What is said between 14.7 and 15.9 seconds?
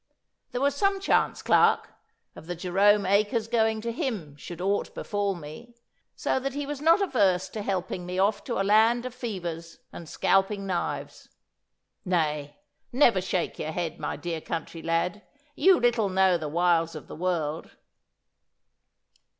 lad, you